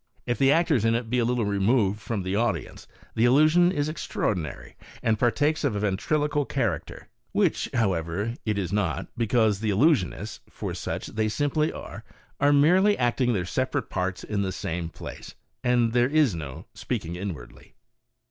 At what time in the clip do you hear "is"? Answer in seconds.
3.71-3.87, 8.57-8.73, 16.09-16.33